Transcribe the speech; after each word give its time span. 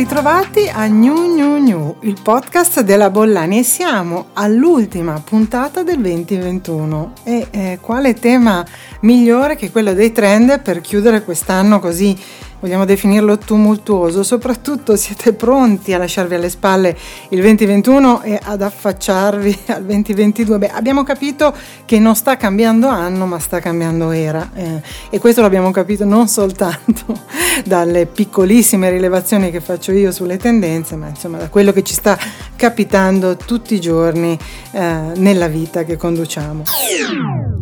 ritrovati 0.00 0.66
a 0.66 0.86
New 0.86 1.34
New 1.34 1.58
New, 1.58 1.96
il 2.00 2.16
podcast 2.22 2.80
della 2.80 3.10
Bollani. 3.10 3.58
E 3.58 3.62
siamo 3.62 4.28
all'ultima 4.32 5.20
puntata 5.22 5.82
del 5.82 6.00
2021 6.00 7.12
e 7.22 7.46
eh, 7.50 7.78
quale 7.82 8.14
tema 8.14 8.64
migliore 9.00 9.56
che 9.56 9.70
quello 9.70 9.94
dei 9.94 10.12
trend 10.12 10.60
per 10.60 10.80
chiudere 10.80 11.22
quest'anno 11.22 11.80
così 11.80 12.16
vogliamo 12.60 12.84
definirlo 12.84 13.38
tumultuoso, 13.38 14.22
soprattutto 14.22 14.94
siete 14.94 15.32
pronti 15.32 15.92
a 15.94 15.98
lasciarvi 15.98 16.34
alle 16.34 16.50
spalle 16.50 16.96
il 17.30 17.40
2021 17.40 18.22
e 18.22 18.38
ad 18.40 18.62
affacciarvi 18.62 19.58
al 19.68 19.84
2022. 19.84 20.58
Beh, 20.58 20.68
abbiamo 20.68 21.02
capito 21.02 21.54
che 21.84 21.98
non 21.98 22.14
sta 22.14 22.36
cambiando 22.36 22.86
anno, 22.86 23.26
ma 23.26 23.38
sta 23.38 23.60
cambiando 23.60 24.10
era 24.10 24.50
eh, 24.54 24.82
e 25.08 25.18
questo 25.18 25.40
l'abbiamo 25.40 25.70
capito 25.70 26.04
non 26.04 26.28
soltanto 26.28 27.18
dalle 27.64 28.06
piccolissime 28.06 28.90
rilevazioni 28.90 29.50
che 29.50 29.60
faccio 29.60 29.92
io 29.92 30.12
sulle 30.12 30.36
tendenze, 30.36 30.96
ma 30.96 31.08
insomma 31.08 31.38
da 31.38 31.48
quello 31.48 31.72
che 31.72 31.82
ci 31.82 31.94
sta 31.94 32.18
capitando 32.56 33.36
tutti 33.36 33.74
i 33.74 33.80
giorni 33.80 34.38
eh, 34.72 35.12
nella 35.16 35.48
vita 35.48 35.84
che 35.84 35.96
conduciamo. 35.96 36.64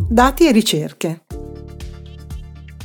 Dati 0.09 0.47
e 0.47 0.51
ricerche. 0.51 1.21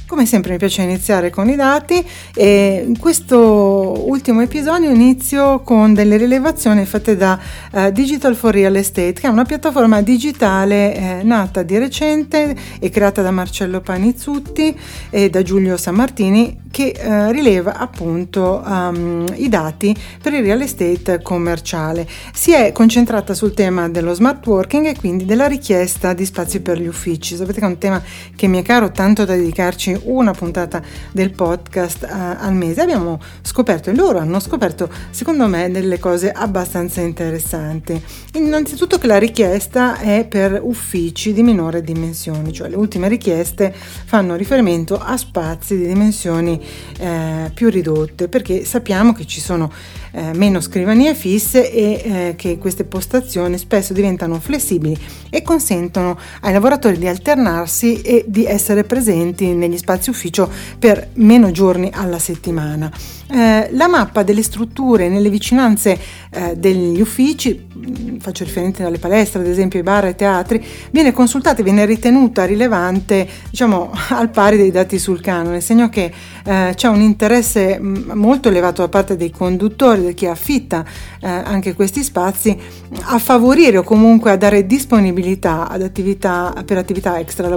Come 0.07 0.27
sempre 0.27 0.53
mi 0.53 0.59
piace 0.59 0.83
iniziare 0.83 1.31
con 1.31 1.49
i 1.49 1.57
dati 1.57 2.07
e 2.35 2.85
in 2.87 2.99
questo 2.99 4.07
ultimo 4.07 4.43
episodio 4.43 4.91
inizio 4.91 5.61
con 5.61 5.95
delle 5.95 6.19
rilevazioni 6.19 6.85
fatte 6.85 7.17
da 7.17 7.41
uh, 7.73 7.91
Digital 7.91 8.37
for 8.37 8.53
Real 8.53 8.77
Estate, 8.77 9.15
che 9.15 9.27
è 9.27 9.31
una 9.31 9.47
piattaforma 9.47 10.03
digitale 10.03 10.95
eh, 10.95 11.23
nata 11.23 11.63
di 11.63 11.79
recente 11.79 12.55
e 12.79 12.91
creata 12.91 13.23
da 13.23 13.31
Marcello 13.31 13.81
Panizzutti 13.81 14.79
e 15.09 15.31
da 15.31 15.43
Giulio 15.43 15.79
Sammartini 15.79 16.64
che 16.75 16.89
eh, 16.89 17.31
rileva 17.31 17.77
appunto 17.77 18.61
um, 18.67 19.25
i 19.37 19.49
dati 19.49 19.97
per 20.21 20.33
il 20.33 20.43
real 20.43 20.61
estate 20.61 21.23
commerciale. 21.23 22.05
Si 22.33 22.53
è 22.53 22.73
concentrata 22.73 23.33
sul 23.33 23.55
tema 23.55 23.89
dello 23.89 24.13
smart 24.13 24.45
working 24.45 24.87
e 24.87 24.97
quindi 24.97 25.25
della 25.25 25.47
richiesta 25.47 26.15
di 26.15 26.25
spazi 26.25 26.63
per 26.63 26.81
gli 26.81 26.89
uffici. 26.89 27.37
Sapete 27.37 27.61
che 27.61 27.67
è 27.67 27.69
un 27.69 27.79
tema 27.79 28.03
che 28.35 28.49
mi 28.49 28.59
è 28.59 28.63
caro 28.63 28.91
tanto 28.91 29.25
da 29.25 29.37
dedicarci 29.37 30.01
una 30.07 30.33
puntata 30.33 30.83
del 31.13 31.31
podcast 31.31 32.09
uh, 32.11 32.43
al 32.45 32.55
mese. 32.55 32.81
Abbiamo 32.81 33.21
scoperto 33.43 33.91
e 33.91 33.95
loro 33.95 34.19
hanno 34.19 34.41
scoperto 34.41 34.91
secondo 35.11 35.47
me 35.47 35.71
delle 35.71 36.01
cose 36.01 36.33
abbastanza 36.33 37.01
interessanti. 37.03 38.03
Innanzitutto 38.33 38.99
che 38.99 39.07
la 39.07 39.19
richiesta 39.19 39.99
è 39.99 40.27
per 40.29 40.59
uffici 40.61 41.33
di 41.33 41.45
minore 41.45 41.83
dimensioni, 41.83 42.53
cioè 42.53 42.69
le 42.69 42.75
ultime 42.75 43.07
richieste 43.07 43.73
fanno 43.73 44.35
riferimento 44.35 44.99
a 44.99 45.17
spazi 45.17 45.77
di 45.77 45.87
dimensioni 45.87 46.63
eh, 46.99 47.51
più 47.53 47.71
ridotte 47.71 48.29
perché 48.29 48.65
sappiamo 48.65 49.13
che 49.13 49.27
ci 49.27 49.41
sono 49.41 49.71
eh, 50.13 50.33
meno 50.35 50.61
scrivanie 50.61 51.15
fisse 51.15 51.71
e 51.71 52.03
eh, 52.05 52.35
che 52.37 52.59
queste 52.59 52.85
postazioni 52.85 53.59
spesso 53.59 53.93
diventano 53.93 54.39
flessibili 54.39 54.97
e 55.29 55.43
consentono 55.43 56.19
ai 56.41 56.53
lavoratori 56.53 56.99
di 56.99 57.09
alternarsi 57.09 58.01
e 58.03 58.25
di 58.27 58.45
essere 58.45 58.85
presenti 58.85 59.47
negli 59.47 59.77
spazi 59.77 60.11
ufficio 60.11 60.51
per 60.79 61.09
meno 61.15 61.51
giorni 61.51 61.91
alla 61.93 62.19
settimana. 62.19 62.91
Eh, 63.27 63.71
la 63.73 63.89
mappa 63.89 64.23
delle 64.23 64.43
strutture 64.43 65.09
nelle 65.09 65.31
vicinanze 65.31 65.99
eh, 66.31 66.57
degli 66.57 67.01
uffici, 67.01 67.67
mm, 67.75 68.19
faccio 68.19 68.45
riferimento 68.45 68.85
alle 68.85 68.99
palestre, 68.99 69.41
ad 69.41 69.47
esempio 69.47 69.79
ai 69.79 69.85
bar 69.85 70.05
e 70.05 70.09
ai 70.09 70.15
teatri, 70.15 70.63
viene 70.91 71.11
consultata 71.11 71.61
e 71.61 71.65
viene 71.65 71.87
ritenuta 71.87 72.45
rilevante 72.45 73.27
diciamo, 73.49 73.93
al 74.11 74.29
pari 74.29 74.59
dei 74.59 74.71
dati 74.71 74.99
sul 74.99 75.23
canone, 75.23 75.63
segno 75.63 75.89
che 75.89 76.13
eh, 76.45 76.73
c'è 76.75 76.89
un 76.89 77.01
interesse 77.01 77.79
mm, 77.81 78.11
molto 78.13 78.51
elevato 78.51 78.83
da 78.83 78.89
parte 78.89 79.17
dei 79.17 79.31
conduttori 79.31 80.05
di 80.05 80.13
chi 80.13 80.27
affitta 80.27 80.85
eh, 81.21 81.27
anche 81.27 81.73
questi 81.75 82.03
spazi 82.03 82.55
a 83.05 83.19
favorire 83.19 83.79
o 83.79 83.83
comunque 83.83 84.33
a 84.33 84.37
dare 84.37 84.67
disponibilità 84.67 85.67
ad 85.69 85.81
attività, 85.81 86.53
per 86.65 86.77
attività 86.77 87.19
extra 87.19 87.49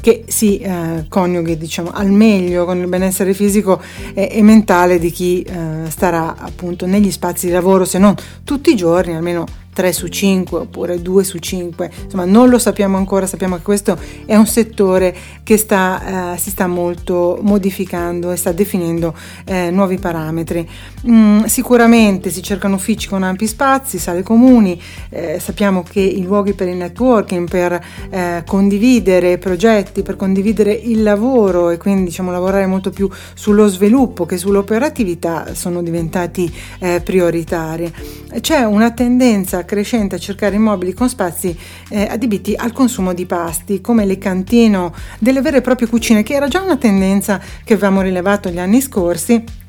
che 0.00 0.24
si 0.26 0.58
eh, 0.58 1.06
coniughi 1.08 1.56
diciamo, 1.56 1.90
al 1.92 2.10
meglio 2.10 2.66
con 2.66 2.78
il 2.78 2.86
benessere 2.86 3.32
fisico 3.32 3.80
e, 4.12 4.28
e 4.30 4.42
mentale 4.42 4.64
di 4.98 5.10
chi 5.10 5.42
eh, 5.42 5.88
starà 5.88 6.36
appunto 6.36 6.86
negli 6.86 7.10
spazi 7.10 7.46
di 7.46 7.52
lavoro 7.52 7.84
se 7.84 7.98
non 7.98 8.14
tutti 8.44 8.70
i 8.70 8.76
giorni 8.76 9.14
almeno 9.14 9.46
3 9.76 9.92
su 9.92 10.06
5 10.06 10.58
oppure 10.60 11.02
2 11.02 11.22
su 11.22 11.36
5, 11.36 11.90
insomma 12.04 12.24
non 12.24 12.48
lo 12.48 12.58
sappiamo 12.58 12.96
ancora, 12.96 13.26
sappiamo 13.26 13.56
che 13.56 13.62
questo 13.62 13.98
è 14.24 14.34
un 14.34 14.46
settore 14.46 15.14
che 15.42 15.58
sta, 15.58 16.32
eh, 16.32 16.38
si 16.38 16.48
sta 16.48 16.66
molto 16.66 17.38
modificando 17.42 18.32
e 18.32 18.36
sta 18.36 18.52
definendo 18.52 19.14
eh, 19.44 19.70
nuovi 19.70 19.98
parametri. 19.98 20.66
Mm, 21.10 21.44
sicuramente 21.44 22.30
si 22.30 22.42
cercano 22.42 22.76
uffici 22.76 23.06
con 23.06 23.22
ampi 23.22 23.46
spazi, 23.46 23.98
sale 23.98 24.22
comuni, 24.22 24.80
eh, 25.10 25.38
sappiamo 25.40 25.82
che 25.82 26.00
i 26.00 26.22
luoghi 26.22 26.54
per 26.54 26.68
il 26.68 26.76
networking, 26.76 27.46
per 27.46 27.78
eh, 28.08 28.44
condividere 28.46 29.36
progetti, 29.36 30.00
per 30.00 30.16
condividere 30.16 30.72
il 30.72 31.02
lavoro 31.02 31.68
e 31.68 31.76
quindi 31.76 32.04
diciamo 32.04 32.30
lavorare 32.30 32.64
molto 32.64 32.88
più 32.88 33.10
sullo 33.34 33.68
sviluppo 33.68 34.24
che 34.24 34.38
sull'operatività 34.38 35.52
sono 35.54 35.82
diventati 35.82 36.50
eh, 36.78 37.02
prioritari. 37.04 37.92
C'è 38.40 38.64
una 38.64 38.90
tendenza 38.92 39.64
crescente 39.66 40.14
a 40.14 40.18
cercare 40.18 40.56
immobili 40.56 40.94
con 40.94 41.10
spazi 41.10 41.54
eh, 41.90 42.08
adibiti 42.10 42.54
al 42.56 42.72
consumo 42.72 43.12
di 43.12 43.26
pasti, 43.26 43.82
come 43.82 44.06
le 44.06 44.16
cantine 44.16 44.90
delle 45.18 45.42
vere 45.42 45.58
e 45.58 45.60
proprie 45.60 45.88
cucine, 45.88 46.22
che 46.22 46.32
era 46.32 46.48
già 46.48 46.62
una 46.62 46.78
tendenza 46.78 47.38
che 47.62 47.74
avevamo 47.74 48.00
rilevato 48.00 48.48
gli 48.48 48.58
anni 48.58 48.80
scorsi 48.80 49.64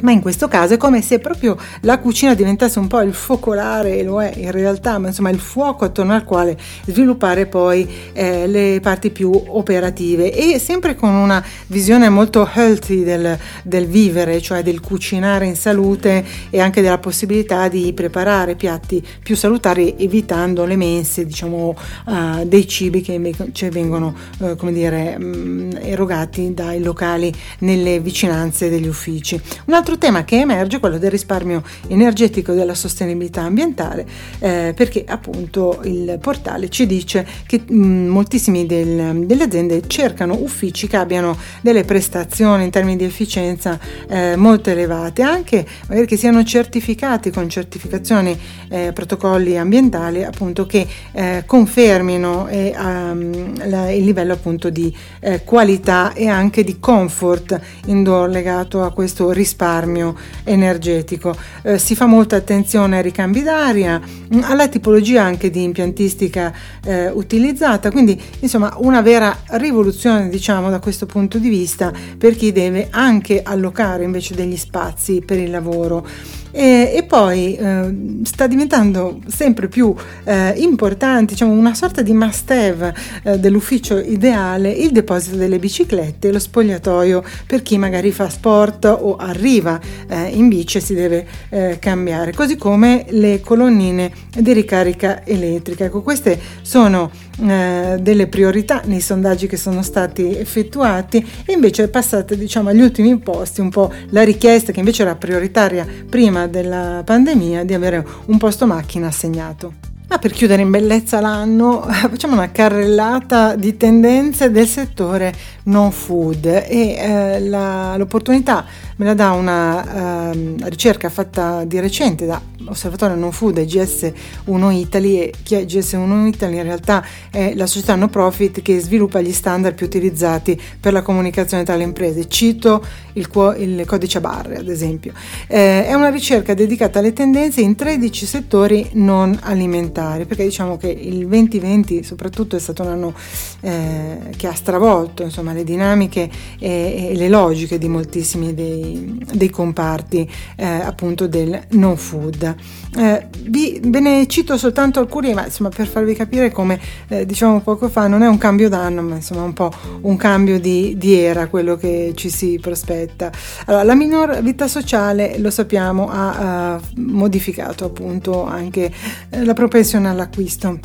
ma 0.00 0.12
in 0.12 0.20
questo 0.20 0.48
caso 0.48 0.74
è 0.74 0.76
come 0.76 1.02
se 1.02 1.18
proprio 1.18 1.56
la 1.80 1.98
cucina 1.98 2.34
diventasse 2.34 2.78
un 2.78 2.86
po' 2.86 3.00
il 3.00 3.14
focolare, 3.14 4.02
lo 4.02 4.22
è 4.22 4.32
in 4.36 4.50
realtà, 4.50 4.98
ma 4.98 5.08
insomma 5.08 5.30
il 5.30 5.40
fuoco 5.40 5.84
attorno 5.84 6.14
al 6.14 6.24
quale 6.24 6.56
sviluppare 6.86 7.46
poi 7.46 7.88
eh, 8.12 8.46
le 8.46 8.78
parti 8.80 9.10
più 9.10 9.30
operative 9.32 10.32
e 10.32 10.58
sempre 10.58 10.94
con 10.94 11.10
una 11.10 11.44
visione 11.66 12.08
molto 12.08 12.48
healthy 12.52 13.02
del, 13.02 13.36
del, 13.64 13.86
vivere, 13.86 14.40
cioè 14.40 14.62
del 14.62 14.80
cucinare 14.80 15.46
in 15.46 15.56
salute 15.56 16.24
e 16.50 16.60
anche 16.60 16.80
della 16.80 16.98
possibilità 16.98 17.68
di 17.68 17.92
preparare 17.92 18.54
piatti 18.54 19.04
più 19.22 19.36
salutari 19.36 19.96
evitando 19.98 20.64
le 20.64 20.76
mense, 20.76 21.26
diciamo, 21.26 21.76
uh, 22.06 22.44
dei 22.44 22.68
cibi 22.68 23.00
che 23.00 23.12
invece 23.12 23.70
vengono, 23.70 24.14
uh, 24.38 24.56
come 24.56 24.72
dire, 24.72 25.16
um, 25.18 25.70
erogati 25.80 26.54
dai 26.54 26.80
locali 26.82 27.32
nelle 27.60 28.00
vicinanze 28.00 28.68
degli 28.68 28.86
uffici. 28.86 29.40
Un 29.72 29.78
altro 29.78 29.96
tema 29.96 30.22
che 30.24 30.38
emerge 30.38 30.76
è 30.76 30.80
quello 30.80 30.98
del 30.98 31.10
risparmio 31.10 31.62
energetico 31.88 32.52
e 32.52 32.56
della 32.56 32.74
sostenibilità 32.74 33.40
ambientale, 33.40 34.04
eh, 34.38 34.74
perché 34.76 35.02
appunto 35.08 35.80
il 35.84 36.18
portale 36.20 36.68
ci 36.68 36.84
dice 36.84 37.26
che 37.46 37.62
mh, 37.66 37.74
mm, 37.74 38.08
moltissimi 38.08 38.66
del, 38.66 39.24
delle 39.24 39.44
aziende 39.44 39.80
cercano 39.86 40.34
uffici 40.34 40.86
che 40.88 40.98
abbiano 40.98 41.38
delle 41.62 41.84
prestazioni 41.84 42.64
in 42.64 42.70
termini 42.70 42.98
di 42.98 43.04
efficienza 43.04 43.78
eh, 44.10 44.36
molto 44.36 44.68
elevate, 44.68 45.22
anche 45.22 45.66
magari 45.88 46.06
che 46.06 46.18
siano 46.18 46.44
certificati 46.44 47.30
con 47.30 47.48
certificazioni 47.48 48.38
eh, 48.68 48.92
protocolli 48.92 49.56
ambientali 49.56 50.22
appunto 50.22 50.66
che 50.66 50.86
eh, 51.12 51.44
confermino 51.46 52.46
um, 52.50 53.70
la, 53.70 53.90
il 53.90 54.04
livello 54.04 54.34
appunto 54.34 54.68
di 54.68 54.94
eh, 55.20 55.44
qualità 55.44 56.12
e 56.12 56.28
anche 56.28 56.62
di 56.62 56.78
comfort 56.78 57.58
indoor 57.86 58.28
legato 58.28 58.82
a 58.82 58.92
questo 58.92 59.30
risparmio 59.30 59.60
risparmio 59.62 60.16
energetico. 60.44 61.36
Eh, 61.62 61.78
si 61.78 61.94
fa 61.94 62.06
molta 62.06 62.36
attenzione 62.36 62.96
ai 62.96 63.02
ricambi 63.02 63.42
d'aria, 63.42 64.00
mm, 64.00 64.42
alla 64.42 64.66
tipologia 64.68 65.22
anche 65.22 65.50
di 65.50 65.62
impiantistica 65.62 66.52
eh, 66.84 67.08
utilizzata, 67.10 67.90
quindi 67.90 68.20
insomma 68.40 68.74
una 68.78 69.00
vera 69.00 69.36
rivoluzione 69.50 70.28
diciamo 70.28 70.68
da 70.68 70.80
questo 70.80 71.06
punto 71.06 71.38
di 71.38 71.48
vista 71.48 71.92
per 72.18 72.34
chi 72.34 72.50
deve 72.50 72.88
anche 72.90 73.42
allocare 73.42 74.02
invece 74.02 74.34
degli 74.34 74.56
spazi 74.56 75.22
per 75.24 75.38
il 75.38 75.50
lavoro. 75.50 76.04
E, 76.52 76.92
e 76.94 77.02
poi 77.04 77.54
eh, 77.54 78.20
sta 78.24 78.46
diventando 78.46 79.20
sempre 79.26 79.68
più 79.68 79.94
eh, 80.24 80.52
importante, 80.58 81.32
diciamo 81.32 81.52
una 81.52 81.74
sorta 81.74 82.02
di 82.02 82.12
must 82.12 82.50
have 82.50 82.94
eh, 83.24 83.38
dell'ufficio 83.38 83.98
ideale, 83.98 84.70
il 84.70 84.92
deposito 84.92 85.36
delle 85.36 85.58
biciclette 85.58 86.28
e 86.28 86.32
lo 86.32 86.38
spogliatoio 86.38 87.24
per 87.46 87.62
chi 87.62 87.78
magari 87.78 88.12
fa 88.12 88.28
sport 88.28 88.84
o 88.84 89.16
arriva 89.16 89.80
eh, 90.08 90.28
in 90.28 90.48
bici 90.48 90.76
e 90.76 90.80
si 90.80 90.94
deve 90.94 91.26
eh, 91.48 91.78
cambiare, 91.80 92.34
così 92.34 92.56
come 92.56 93.06
le 93.08 93.40
colonnine 93.40 94.12
di 94.36 94.52
ricarica 94.52 95.24
elettrica. 95.24 95.84
Ecco, 95.84 96.02
queste 96.02 96.38
sono 96.60 97.10
eh, 97.42 97.98
delle 98.00 98.26
priorità 98.28 98.82
nei 98.84 99.00
sondaggi 99.00 99.46
che 99.46 99.56
sono 99.56 99.82
stati 99.82 100.36
effettuati 100.36 101.26
e 101.44 101.52
invece 101.52 101.84
è 101.84 101.88
passata 101.88 102.34
diciamo 102.34 102.68
agli 102.68 102.80
ultimi 102.80 103.16
posti 103.18 103.60
un 103.60 103.70
po' 103.70 103.92
la 104.10 104.22
richiesta 104.22 104.72
che 104.72 104.78
invece 104.78 105.02
era 105.02 105.16
prioritaria 105.16 105.86
prima 106.08 106.46
della 106.46 107.02
pandemia 107.04 107.64
di 107.64 107.74
avere 107.74 108.06
un 108.26 108.38
posto 108.38 108.66
macchina 108.66 109.08
assegnato. 109.08 109.90
Ma 110.12 110.18
per 110.18 110.32
chiudere 110.32 110.60
in 110.60 110.70
bellezza 110.70 111.20
l'anno 111.20 111.80
facciamo 111.88 112.34
una 112.34 112.50
carrellata 112.50 113.56
di 113.56 113.78
tendenze 113.78 114.50
del 114.50 114.66
settore 114.66 115.32
non 115.64 115.90
food 115.90 116.44
e 116.44 116.96
eh, 116.98 117.40
la, 117.40 117.96
l'opportunità 117.96 118.62
me 119.02 119.08
la 119.08 119.14
dà 119.14 119.32
una 119.32 120.30
uh, 120.30 120.56
ricerca 120.64 121.08
fatta 121.10 121.64
di 121.64 121.80
recente 121.80 122.24
da 122.24 122.40
Osservatorio 122.66 123.16
Non 123.16 123.32
Food 123.32 123.58
e 123.58 123.64
GS1 123.64 124.72
Italy 124.72 125.18
e 125.18 125.32
è 125.48 125.64
GS1 125.64 126.26
Italy 126.26 126.56
in 126.56 126.62
realtà 126.62 127.04
è 127.30 127.54
la 127.54 127.66
società 127.66 127.94
no 127.96 128.08
profit 128.08 128.62
che 128.62 128.78
sviluppa 128.78 129.20
gli 129.20 129.32
standard 129.32 129.74
più 129.74 129.86
utilizzati 129.86 130.58
per 130.80 130.92
la 130.92 131.02
comunicazione 131.02 131.64
tra 131.64 131.74
le 131.74 131.82
imprese. 131.82 132.28
Cito 132.28 132.84
il, 133.14 133.28
il 133.58 133.84
codice 133.86 134.20
barre 134.20 134.56
ad 134.56 134.68
esempio. 134.68 135.12
Eh, 135.48 135.86
è 135.86 135.94
una 135.94 136.08
ricerca 136.08 136.54
dedicata 136.54 137.00
alle 137.00 137.12
tendenze 137.12 137.60
in 137.60 137.74
13 137.74 138.26
settori 138.26 138.90
non 138.92 139.36
alimentari 139.42 140.24
perché 140.24 140.44
diciamo 140.44 140.76
che 140.76 140.88
il 140.88 141.26
2020 141.26 142.02
soprattutto 142.04 142.56
è 142.56 142.60
stato 142.60 142.82
un 142.82 142.88
anno 142.88 143.14
eh, 143.60 144.18
che 144.36 144.46
ha 144.46 144.54
stravolto 144.54 145.22
insomma, 145.22 145.52
le 145.52 145.64
dinamiche 145.64 146.30
e, 146.58 147.08
e, 147.10 147.16
le 147.16 147.28
logiche 147.28 147.78
di 147.78 147.88
moltissimi 147.88 148.54
dei, 148.54 148.91
dei 148.92 149.50
comparti 149.50 150.28
eh, 150.56 150.64
appunto 150.66 151.26
del 151.26 151.60
non 151.70 151.96
food. 151.96 152.54
Eh, 152.96 153.26
vi, 153.48 153.80
ve 153.84 154.00
ne 154.00 154.26
cito 154.26 154.56
soltanto 154.56 155.00
alcuni, 155.00 155.32
ma 155.34 155.44
insomma 155.44 155.70
per 155.70 155.86
farvi 155.86 156.14
capire 156.14 156.50
come 156.50 156.78
eh, 157.08 157.24
diciamo 157.26 157.60
poco 157.60 157.88
fa 157.88 158.06
non 158.06 158.22
è 158.22 158.28
un 158.28 158.38
cambio 158.38 158.68
d'anno, 158.68 159.02
ma 159.02 159.16
insomma 159.16 159.42
un 159.42 159.52
po' 159.52 159.70
un 160.02 160.16
cambio 160.16 160.60
di, 160.60 160.96
di 160.98 161.14
era 161.14 161.46
quello 161.48 161.76
che 161.76 162.12
ci 162.14 162.28
si 162.28 162.58
prospetta. 162.60 163.30
Allora, 163.66 163.82
la 163.82 163.94
minor 163.94 164.42
vita 164.42 164.68
sociale, 164.68 165.38
lo 165.38 165.50
sappiamo, 165.50 166.08
ha, 166.08 166.74
ha 166.74 166.80
modificato 166.96 167.84
appunto 167.84 168.44
anche 168.44 168.92
eh, 169.30 169.44
la 169.44 169.54
propensione 169.54 170.08
all'acquisto. 170.08 170.78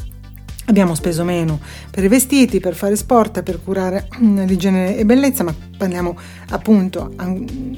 Abbiamo 0.70 0.96
speso 0.96 1.24
meno 1.24 1.62
per 1.90 2.04
i 2.04 2.10
vestiti, 2.10 2.60
per 2.60 2.76
fare 2.76 2.98
sport, 2.98 3.42
per 3.42 3.64
curare 3.64 4.10
l'igiene 4.20 4.98
e 4.98 5.06
bellezza, 5.06 5.44
ma 5.44 5.56
parliamo 5.78 6.18
appunto 6.50 7.14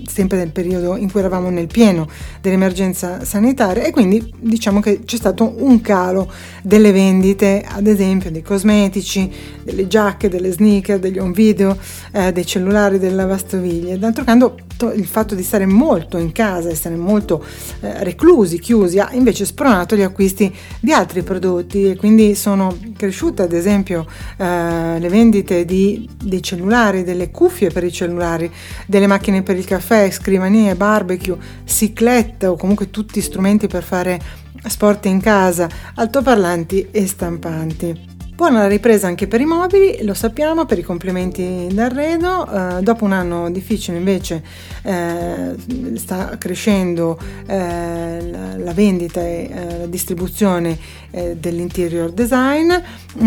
sempre 0.07 0.37
del 0.37 0.51
periodo 0.51 0.95
in 0.95 1.11
cui 1.11 1.19
eravamo 1.19 1.49
nel 1.49 1.67
pieno 1.67 2.07
dell'emergenza 2.41 3.23
sanitaria 3.25 3.83
e 3.83 3.91
quindi 3.91 4.33
diciamo 4.39 4.79
che 4.79 5.01
c'è 5.03 5.17
stato 5.17 5.53
un 5.57 5.81
calo 5.81 6.31
delle 6.63 6.91
vendite, 6.91 7.63
ad 7.67 7.87
esempio 7.87 8.31
dei 8.31 8.41
cosmetici, 8.41 9.31
delle 9.63 9.87
giacche, 9.87 10.29
delle 10.29 10.51
sneaker, 10.51 10.99
degli 10.99 11.19
home 11.19 11.33
video, 11.33 11.77
eh, 12.11 12.31
dei 12.31 12.45
cellulari, 12.45 12.99
delle 12.99 13.15
lavastoviglie. 13.15 13.97
D'altro 13.99 14.23
canto 14.23 14.57
il 14.93 15.05
fatto 15.05 15.35
di 15.35 15.43
stare 15.43 15.65
molto 15.65 16.17
in 16.17 16.31
casa, 16.31 16.69
essere 16.69 16.95
molto 16.95 17.43
eh, 17.81 18.03
reclusi, 18.03 18.59
chiusi, 18.59 18.99
ha 18.99 19.09
invece 19.11 19.45
spronato 19.45 19.95
gli 19.95 20.01
acquisti 20.01 20.53
di 20.79 20.93
altri 20.93 21.21
prodotti 21.21 21.89
e 21.89 21.95
quindi 21.97 22.35
sono 22.35 22.75
cresciute 22.99 23.43
ad 23.43 23.53
esempio 23.53 24.05
eh, 24.35 24.99
le 24.99 25.07
vendite 25.07 25.63
di, 25.63 26.07
dei 26.21 26.43
cellulari, 26.43 27.05
delle 27.05 27.31
cuffie 27.31 27.69
per 27.69 27.85
i 27.85 27.91
cellulari, 27.91 28.51
delle 28.85 29.07
macchine 29.07 29.41
per 29.41 29.55
il 29.55 29.63
caffè, 29.63 30.11
scrivanie, 30.11 30.75
barbecue, 30.75 31.37
ciclette 31.63 32.45
o 32.45 32.57
comunque 32.57 32.89
tutti 32.89 33.21
strumenti 33.21 33.67
per 33.67 33.83
fare 33.83 34.19
sport 34.67 35.05
in 35.05 35.21
casa, 35.21 35.69
altoparlanti 35.95 36.89
e 36.91 37.07
stampanti. 37.07 38.18
Buona 38.39 38.59
la 38.59 38.67
ripresa 38.69 39.05
anche 39.05 39.27
per 39.27 39.41
i 39.41 39.45
mobili, 39.45 40.01
lo 40.03 40.13
sappiamo, 40.13 40.63
per 40.63 40.77
i 40.77 40.81
complementi 40.81 41.67
d'arredo. 41.73 42.77
Eh, 42.77 42.81
dopo 42.81 43.03
un 43.03 43.11
anno 43.11 43.51
difficile 43.51 43.97
invece 43.97 44.41
eh, 44.81 45.55
sta 45.95 46.37
crescendo 46.37 47.19
eh, 47.45 48.31
la, 48.31 48.57
la, 48.57 48.71
vendita 48.71 49.19
e 49.19 49.49
eh, 49.51 49.77
la 49.79 49.85
distribuzione 49.87 50.77
eh, 51.11 51.35
dell'interior 51.37 52.11
design 52.11 52.71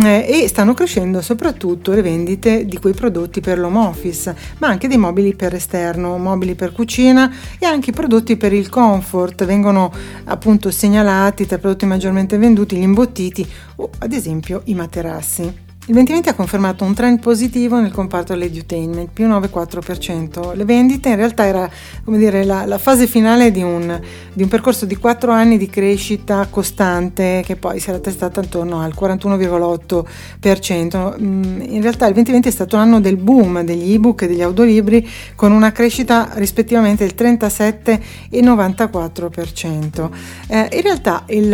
eh, 0.03 0.25
e 0.26 0.49
stanno 0.49 0.73
crescendo 0.73 1.20
soprattutto 1.20 1.93
le 1.93 2.00
vendite 2.00 2.65
di 2.65 2.79
quei 2.79 2.94
prodotti 2.94 3.43
per 3.43 3.58
l'home 3.58 3.81
office, 3.81 4.35
ma 4.61 4.69
anche 4.69 4.88
dei 4.88 4.97
mobili 4.97 5.35
per 5.35 5.53
esterno, 5.53 6.17
mobili 6.17 6.55
per 6.55 6.73
cucina 6.73 7.31
e 7.58 7.67
anche 7.67 7.91
i 7.91 7.93
prodotti 7.93 8.38
per 8.38 8.55
il 8.55 8.70
comfort. 8.70 9.44
Vengono 9.44 9.93
appunto 10.25 10.70
segnalati 10.70 11.44
tra 11.44 11.56
i 11.56 11.61
prodotti 11.61 11.85
maggiormente 11.85 12.38
venduti 12.38 12.76
gli 12.76 12.82
imbottiti 12.82 13.47
o 13.76 13.91
ad 13.99 14.12
esempio 14.12 14.62
i 14.65 14.75
será 15.03 15.17
assim. 15.17 15.53
Il 15.87 15.94
2020 15.94 16.29
ha 16.29 16.34
confermato 16.34 16.84
un 16.84 16.94
trend 16.94 17.19
positivo 17.19 17.81
nel 17.81 17.90
comparto 17.90 18.34
dell'edutainment, 18.34 19.08
più 19.12 19.26
9,4%. 19.26 20.55
Le 20.55 20.64
vendite 20.64 21.08
in 21.08 21.17
realtà 21.17 21.44
era 21.44 21.69
dire, 22.05 22.44
la, 22.44 22.64
la, 22.67 22.79
fase 22.79 23.08
finale 23.08 23.50
di 23.50 23.62
un, 23.62 24.00
di 24.32 24.44
un, 24.44 24.49
percorso 24.49 24.87
di 24.87 24.94
4 24.94 25.32
anni 25.32 25.58
di 25.58 25.69
crescita 25.69 26.46
costante 26.49 27.43
che 27.44 27.56
poi 27.56 27.81
si 27.81 27.88
era 27.88 27.99
testata 27.99 28.38
attorno 28.38 28.81
al 28.81 28.94
41,8%. 28.96 31.20
Mm, 31.20 31.62
in 31.62 31.82
realtà 31.82 32.06
il 32.06 32.12
2020 32.12 32.46
è 32.46 32.52
stato 32.52 32.76
l'anno 32.76 33.00
del 33.00 33.17
boom 33.17 33.62
degli 33.62 33.93
ebook 33.93 34.23
e 34.23 34.29
degli 34.29 34.43
audiolibri 34.43 35.11
con 35.34 35.50
una 35.50 35.73
crescita 35.73 36.31
rispettivamente 36.34 37.05
del 37.05 37.17
37 37.17 38.02
e 38.31 38.40
94%. 38.40 40.11
Eh, 40.46 40.69
in 40.75 40.82
realtà 40.82 41.25
il, 41.26 41.52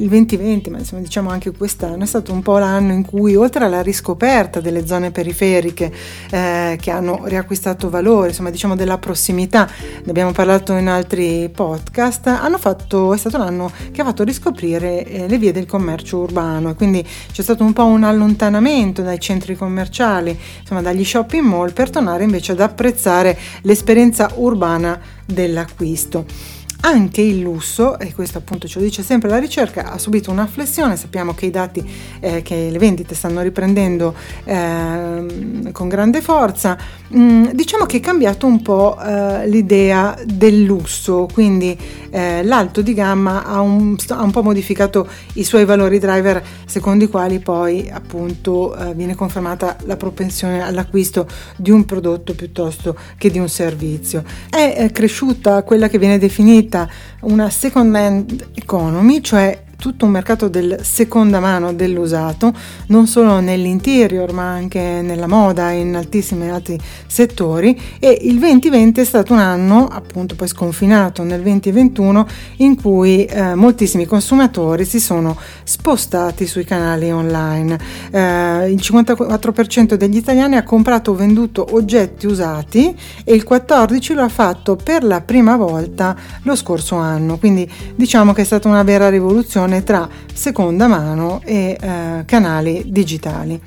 il 0.00 0.08
2020, 0.08 0.70
ma 0.70 0.78
insomma 0.78 1.02
diciamo 1.02 1.28
anche 1.28 1.50
quest'anno, 1.50 2.04
è 2.04 2.06
stato 2.06 2.32
un 2.32 2.40
po' 2.40 2.56
l'anno 2.56 2.94
in 2.94 3.04
cui 3.04 3.36
oltre 3.36 3.56
oltre 3.58 3.64
alla 3.64 3.82
riscoperta 3.82 4.60
delle 4.60 4.86
zone 4.86 5.10
periferiche 5.10 5.92
eh, 6.30 6.78
che 6.80 6.90
hanno 6.90 7.22
riacquistato 7.24 7.90
valore, 7.90 8.28
insomma 8.28 8.50
diciamo 8.50 8.76
della 8.76 8.98
prossimità, 8.98 9.68
ne 10.04 10.10
abbiamo 10.10 10.32
parlato 10.32 10.74
in 10.74 10.88
altri 10.88 11.50
podcast, 11.52 12.28
fatto, 12.58 13.12
è 13.12 13.16
stato 13.16 13.36
un 13.36 13.42
anno 13.42 13.70
che 13.90 14.00
ha 14.00 14.04
fatto 14.04 14.22
riscoprire 14.22 15.04
eh, 15.04 15.28
le 15.28 15.38
vie 15.38 15.52
del 15.52 15.66
commercio 15.66 16.18
urbano 16.18 16.74
quindi 16.74 17.04
c'è 17.32 17.42
stato 17.42 17.64
un 17.64 17.72
po' 17.72 17.84
un 17.84 18.04
allontanamento 18.04 19.02
dai 19.02 19.18
centri 19.18 19.56
commerciali, 19.56 20.38
insomma 20.60 20.80
dagli 20.80 21.04
shopping 21.04 21.44
mall 21.44 21.72
per 21.72 21.90
tornare 21.90 22.24
invece 22.24 22.52
ad 22.52 22.60
apprezzare 22.60 23.36
l'esperienza 23.62 24.30
urbana 24.36 25.00
dell'acquisto. 25.24 26.56
Anche 26.80 27.22
il 27.22 27.40
lusso, 27.40 27.98
e 27.98 28.14
questo 28.14 28.38
appunto 28.38 28.68
ce 28.68 28.78
lo 28.78 28.84
dice 28.84 29.02
sempre 29.02 29.28
la 29.28 29.38
ricerca, 29.38 29.90
ha 29.90 29.98
subito 29.98 30.30
una 30.30 30.46
flessione, 30.46 30.96
sappiamo 30.96 31.34
che 31.34 31.46
i 31.46 31.50
dati, 31.50 31.84
eh, 32.20 32.40
che 32.42 32.68
le 32.70 32.78
vendite 32.78 33.16
stanno 33.16 33.40
riprendendo 33.42 34.14
eh, 34.44 35.70
con 35.72 35.88
grande 35.88 36.20
forza, 36.22 36.78
mm, 37.14 37.46
diciamo 37.48 37.84
che 37.84 37.96
è 37.96 38.00
cambiato 38.00 38.46
un 38.46 38.62
po' 38.62 38.96
eh, 39.02 39.48
l'idea 39.48 40.16
del 40.24 40.62
lusso, 40.62 41.28
quindi 41.32 41.76
eh, 42.10 42.44
l'alto 42.44 42.80
di 42.80 42.94
gamma 42.94 43.44
ha 43.44 43.60
un, 43.60 43.96
ha 44.10 44.22
un, 44.22 44.30
po' 44.30 44.44
modificato 44.44 45.08
i 45.34 45.42
suoi 45.42 45.64
valori 45.64 45.98
driver 45.98 46.42
secondo 46.64 47.04
i 47.04 47.08
quali 47.08 47.40
poi 47.40 47.90
appunto 47.90 48.74
eh, 48.76 48.94
viene 48.94 49.16
confermata 49.16 49.76
la 49.84 49.96
propensione 49.96 50.62
all'acquisto 50.62 51.26
di 51.56 51.72
un 51.72 51.84
prodotto 51.84 52.34
piuttosto 52.34 52.96
che 53.18 53.30
di 53.30 53.40
un 53.40 53.48
servizio. 53.48 54.22
È, 54.48 54.74
è 54.76 54.92
cresciuta 54.92 55.64
quella 55.64 55.88
che 55.88 55.98
viene 55.98 56.18
definita 56.18 56.67
definita 56.68 56.88
una 57.20 57.48
second 57.50 57.94
hand 57.94 58.50
economy, 58.54 59.20
cioè 59.20 59.64
tutto 59.78 60.06
un 60.06 60.10
mercato 60.10 60.48
del 60.48 60.80
seconda 60.82 61.38
mano 61.38 61.72
dell'usato, 61.72 62.52
non 62.88 63.06
solo 63.06 63.38
nell'interior 63.38 64.32
ma 64.32 64.50
anche 64.50 64.80
nella 64.80 65.28
moda 65.28 65.70
e 65.70 65.78
in 65.78 65.94
altissimi 65.94 66.50
altri 66.50 66.78
settori 67.06 67.80
e 68.00 68.18
il 68.22 68.38
2020 68.40 69.00
è 69.00 69.04
stato 69.04 69.32
un 69.32 69.38
anno 69.38 69.86
appunto 69.86 70.34
poi 70.34 70.48
sconfinato 70.48 71.22
nel 71.22 71.42
2021 71.42 72.26
in 72.56 72.80
cui 72.80 73.24
eh, 73.24 73.54
moltissimi 73.54 74.04
consumatori 74.04 74.84
si 74.84 74.98
sono 74.98 75.36
spostati 75.62 76.46
sui 76.46 76.64
canali 76.64 77.12
online. 77.12 77.78
Eh, 78.10 78.70
il 78.70 78.80
54% 78.82 79.94
degli 79.94 80.16
italiani 80.16 80.56
ha 80.56 80.64
comprato 80.64 81.12
o 81.12 81.14
venduto 81.14 81.64
oggetti 81.70 82.26
usati 82.26 82.96
e 83.22 83.34
il 83.34 83.46
14% 83.48 84.14
lo 84.14 84.22
ha 84.22 84.28
fatto 84.28 84.74
per 84.74 85.04
la 85.04 85.20
prima 85.20 85.56
volta 85.56 86.16
lo 86.42 86.56
scorso 86.56 86.96
anno, 86.96 87.38
quindi 87.38 87.70
diciamo 87.94 88.32
che 88.32 88.42
è 88.42 88.44
stata 88.44 88.66
una 88.66 88.82
vera 88.82 89.08
rivoluzione 89.08 89.67
tra 89.84 90.08
seconda 90.32 90.86
mano 90.88 91.40
e 91.44 91.76
eh, 91.80 92.24
canali 92.24 92.84
digitali. 92.86 93.60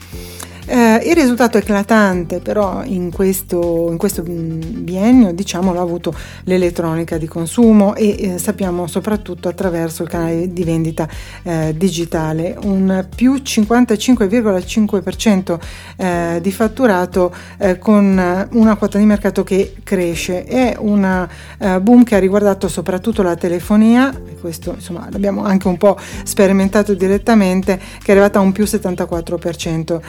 Eh, 0.73 1.01
il 1.03 1.15
risultato 1.15 1.57
eclatante 1.57 2.39
però 2.39 2.81
in 2.85 3.11
questo, 3.11 3.89
in 3.91 3.97
questo 3.97 4.23
mm, 4.23 4.83
biennio 4.83 5.33
diciamo 5.33 5.73
l'ha 5.73 5.81
avuto 5.81 6.15
l'elettronica 6.45 7.17
di 7.17 7.27
consumo 7.27 7.93
e 7.93 8.15
eh, 8.17 8.37
sappiamo 8.37 8.87
soprattutto 8.87 9.49
attraverso 9.49 10.03
il 10.03 10.07
canale 10.07 10.53
di 10.53 10.63
vendita 10.63 11.09
eh, 11.43 11.73
digitale. 11.75 12.57
Un 12.63 13.05
più 13.13 13.33
55,5% 13.33 15.59
eh, 15.97 16.39
di 16.41 16.51
fatturato 16.53 17.35
eh, 17.57 17.77
con 17.77 18.47
una 18.51 18.75
quota 18.77 18.97
di 18.97 19.03
mercato 19.03 19.43
che 19.43 19.73
cresce. 19.83 20.45
È 20.45 20.77
un 20.79 21.27
eh, 21.57 21.81
boom 21.81 22.05
che 22.05 22.15
ha 22.15 22.19
riguardato 22.19 22.69
soprattutto 22.69 23.23
la 23.23 23.35
telefonia 23.35 24.17
questo 24.41 24.73
insomma 24.73 25.07
l'abbiamo 25.11 25.43
anche 25.43 25.67
un 25.67 25.77
po' 25.77 25.97
sperimentato 26.23 26.95
direttamente 26.95 27.77
che 27.77 28.07
è 28.07 28.11
arrivata 28.11 28.39
a 28.39 28.41
un 28.41 28.51
più 28.51 28.63
74% 28.63 30.01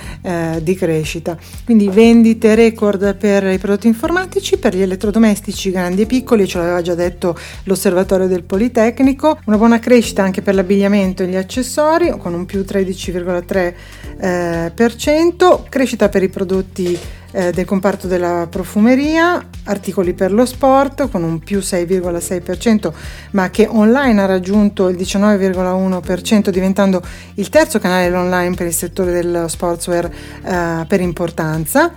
eh, 0.54 0.62
di 0.62 0.74
crescita. 0.74 1.36
Quindi 1.64 1.88
vendite 1.88 2.54
record 2.54 3.16
per 3.16 3.44
i 3.44 3.58
prodotti 3.58 3.86
informatici, 3.86 4.56
per 4.58 4.74
gli 4.74 4.82
elettrodomestici 4.82 5.70
grandi 5.70 6.02
e 6.02 6.06
piccoli, 6.06 6.46
ce 6.46 6.58
l'aveva 6.58 6.82
già 6.82 6.94
detto 6.94 7.36
l'osservatorio 7.64 8.26
del 8.26 8.42
Politecnico, 8.44 9.38
una 9.46 9.56
buona 9.56 9.78
crescita 9.78 10.22
anche 10.22 10.42
per 10.42 10.54
l'abbigliamento 10.54 11.22
e 11.22 11.26
gli 11.26 11.36
accessori 11.36 12.14
con 12.18 12.34
un 12.34 12.44
più 12.44 12.60
13,3%, 12.60 13.74
eh, 14.20 14.72
crescita 15.68 16.08
per 16.08 16.22
i 16.22 16.28
prodotti 16.28 16.98
eh, 17.32 17.50
del 17.52 17.64
comparto 17.64 18.06
della 18.06 18.46
profumeria, 18.48 19.44
articoli 19.64 20.12
per 20.12 20.32
lo 20.32 20.46
sport 20.46 21.08
con 21.10 21.22
un 21.22 21.38
più 21.40 21.58
6,6%, 21.58 22.92
ma 23.32 23.50
che 23.50 23.66
online 23.68 24.20
ha 24.22 24.26
raggiunto 24.26 24.88
il 24.88 24.96
19,1% 24.96 26.48
diventando 26.50 27.02
il 27.34 27.48
terzo 27.48 27.78
canale 27.78 28.14
online 28.14 28.54
per 28.54 28.66
il 28.66 28.74
settore 28.74 29.12
dello 29.12 29.48
sportswear 29.48 30.10
eh, 30.44 30.84
per 30.86 31.00
importanza 31.00 31.92